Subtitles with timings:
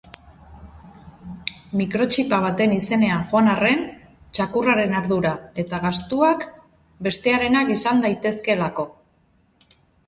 [1.81, 3.83] Mikrotxipa baten izenean joan arren,
[4.39, 5.35] txakurraren ardura
[5.67, 6.49] eta gastuak
[7.11, 8.93] bestearenak izan daitezkeelako.